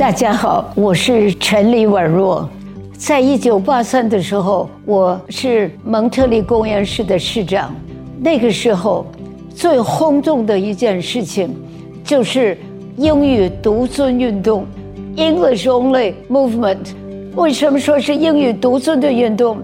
[0.00, 2.48] 大家好，我是陈李婉若。
[2.96, 7.70] 在一九八三的时候，我是蒙特利公园市的市长。
[8.18, 9.04] 那个时候，
[9.54, 11.54] 最轰动的一件事情，
[12.02, 12.56] 就是
[12.96, 14.64] 英语独尊运动
[15.16, 16.94] （English Only Movement）。
[17.36, 19.58] 为什么说是英语独尊的运动？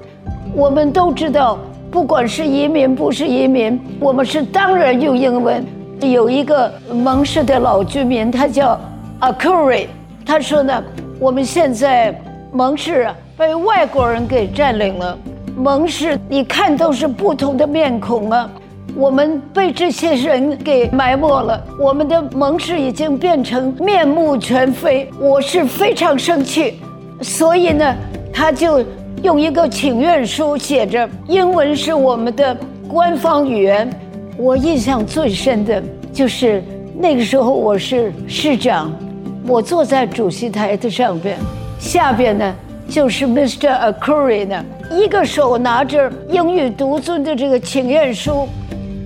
[0.54, 1.58] 我们都知道，
[1.90, 5.64] 不管是移民不是移民，我们是当然用英文。
[6.02, 8.78] 有一个蒙氏的老居民，他叫
[9.18, 9.86] Akuri。
[10.26, 10.82] 他说呢，
[11.20, 12.12] 我们现在
[12.52, 15.16] 蒙氏被外国人给占领了，
[15.56, 18.50] 蒙氏你看都是不同的面孔啊，
[18.96, 26.80] 我们被这些人给埋没了，我们的蒙氏已经变成面目全非，我是非常生气，
[27.22, 27.94] 所以呢，
[28.32, 28.84] 他就
[29.22, 32.56] 用一个请愿书写着，英文是我们的
[32.88, 33.88] 官方语言。
[34.36, 36.62] 我印象最深的就是
[36.98, 38.92] 那个时候我是市长。
[39.48, 41.38] 我坐在主席台的上边，
[41.78, 42.54] 下边呢
[42.88, 43.92] 就是 Mr.
[43.92, 48.48] Akuri 呢，一个手拿着英语独尊的这个请愿书，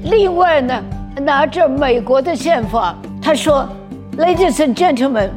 [0.05, 0.83] 另外呢
[1.21, 2.97] 拿着美国的宪法。
[3.21, 3.69] 他说
[4.17, 5.29] ：“Ladies and gentlemen，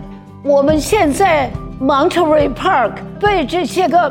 [0.41, 1.49] 我们现在
[1.81, 4.09] Monterey Park 被这些个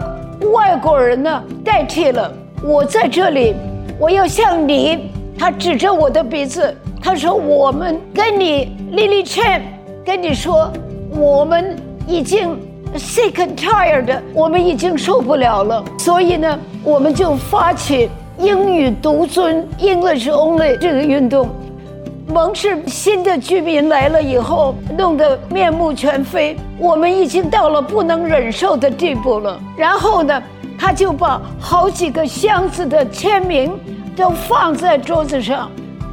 [0.53, 2.31] 外国人呢代替了。
[2.63, 3.55] 我在这里，
[3.99, 9.63] 我要向你，他指着我的鼻子，他说：我们跟你 Lily Chen。”
[10.05, 10.73] 跟你说，
[11.11, 11.77] 我们
[12.09, 12.59] 已经
[12.97, 21.49] sick and tired，我们已经受不了了，所以呢，我们就发起英语独尊 （English Only） 这个运动。
[22.27, 29.61] 蒙氏新的居民来了以后，弄得面目全非，我们已经到了不能忍受的地步了。
[29.77, 30.43] 然后呢，
[30.79, 33.73] 他就把好几个箱子的签名
[34.17, 35.71] 都放在桌子上，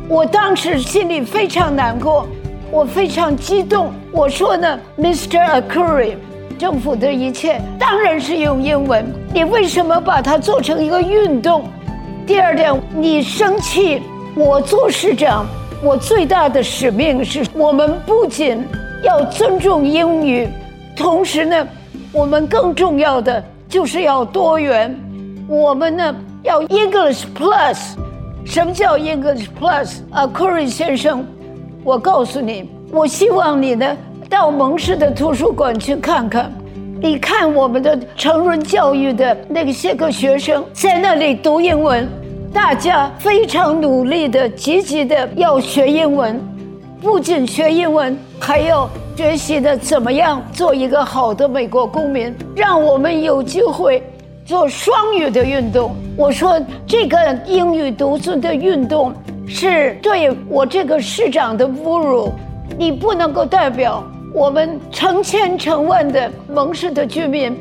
[0.07, 2.27] 我当时心里非常难过。
[2.71, 5.61] 我非常激动，我说呢，Mr.
[5.61, 6.13] Akuri，
[6.59, 11.63] 政府的一切当然是用英文，你为什么把它做成一个运动？
[12.27, 14.03] 第二点，你生气，
[14.35, 15.47] 我做市长，
[15.81, 18.63] 我最大的使命是我们不仅
[19.03, 20.47] 要尊重英语，
[20.95, 21.67] 同时呢，
[22.11, 24.95] 我们更重要的就是要多元，
[25.47, 27.77] 我们呢要 English Plus，
[28.45, 31.25] 什么叫 English Plus？Akuri 先生。
[31.83, 33.97] 我告诉你，我希望你呢
[34.29, 36.51] 到蒙氏的图书馆去看看。
[37.01, 42.07] 你看我们的成人教育的那些个学生在那里读英文，
[42.53, 46.37] 大家非常努力的、积极的要学英文，
[47.01, 54.03] 不仅学英文，还要学习的怎么样做一个好的美国公民，让我们有机会
[54.45, 55.95] 做双语的运动。
[56.17, 57.17] 我说这个
[57.47, 59.13] 英语独尊的运动。
[59.49, 62.31] 是对我这个市长的侮辱，
[62.77, 67.57] 你不能够代表我们成千成万的蒙氏的居民，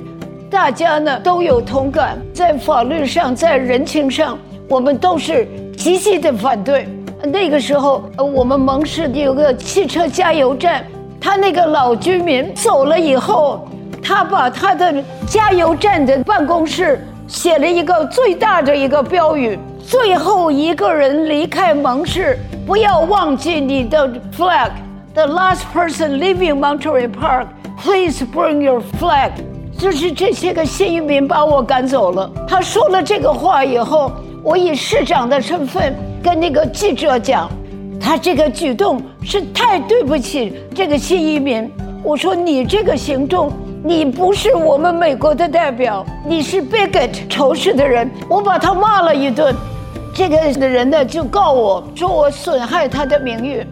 [0.50, 4.38] 大家呢都有同感，在法律上，在人情上，
[4.68, 6.86] 我们都是积极的反对。
[7.22, 10.84] 那个时候，我们蒙氏有个汽车加油站，
[11.18, 13.66] 他那个老居民走了以后，
[14.02, 14.94] 他把他的
[15.26, 19.58] 加油站的办公室写了一个最大的一个标语。
[19.88, 24.06] 最后一个人离开蒙氏，不要忘记你的
[24.36, 24.70] flag。
[25.14, 27.46] The last person leaving Monterey Park,
[27.82, 29.30] please bring your flag。
[29.78, 32.30] 就是这些个新移民把我赶走了。
[32.46, 34.12] 他说了这个话以后，
[34.42, 37.48] 我以市长的身份跟那个记者讲，
[37.98, 41.66] 他这个举动是太对不起这个新移民。
[42.02, 43.50] 我说你这个行动，
[43.82, 48.10] 你不是我们美国的代表，你是 bigot 仇视的人。
[48.28, 49.56] 我把他骂了一顿。
[50.18, 53.64] 这个的人呢，就告我说我损害他的名誉。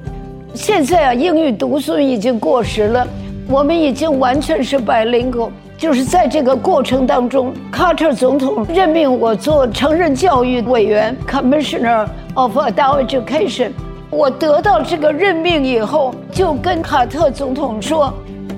[0.55, 3.05] 现在啊，英语独尊已经过时了，
[3.49, 5.51] 我们已经完全是 bilingual。
[5.77, 13.73] 就是在这个过程当中，卡特总统任命我做成人教育委员 （Commissioner of Adult Education）。
[14.09, 18.15] 我得到这个任命以后，就跟卡特总统说：“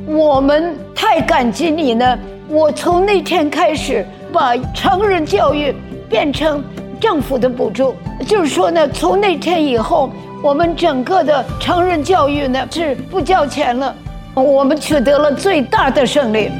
[0.06, 2.18] 我们太感激你呢。”
[2.50, 5.74] 我从那天开始，把成人教育
[6.06, 6.62] 变成。
[7.00, 7.94] 政府的补助，
[8.26, 10.10] 就是说呢，从那天以后，
[10.42, 13.94] 我们整个的成人教育呢是不交钱了，
[14.34, 16.50] 我们取得了最大的胜利。